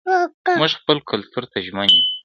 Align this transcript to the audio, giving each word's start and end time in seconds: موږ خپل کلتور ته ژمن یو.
موږ 0.59 0.71
خپل 0.81 0.97
کلتور 1.09 1.43
ته 1.51 1.57
ژمن 1.65 1.89
یو. 1.95 2.05